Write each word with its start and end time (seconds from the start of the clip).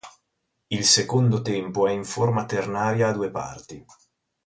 Il 0.69 0.83
secondo 0.83 1.43
tempo 1.43 1.85
è 1.87 1.91
in 1.91 2.03
forma 2.03 2.45
ternaria 2.47 3.09
a 3.09 3.13
due 3.13 3.29
parti. 3.29 3.85